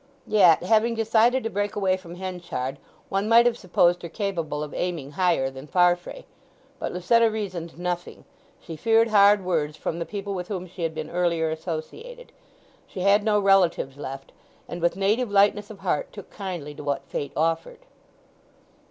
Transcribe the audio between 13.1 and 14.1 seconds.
no relatives